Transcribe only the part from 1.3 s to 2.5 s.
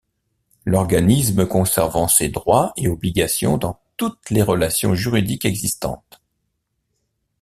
conservant ses